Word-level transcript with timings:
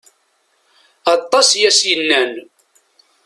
Atas 1.13 1.49
i 1.59 1.61
as-yennan. 1.69 2.31